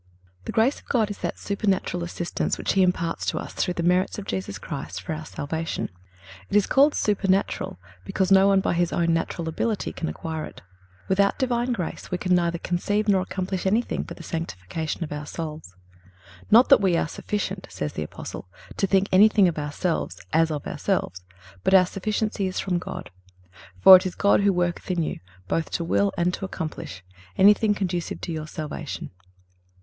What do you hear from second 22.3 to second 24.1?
is from God."(325) "For it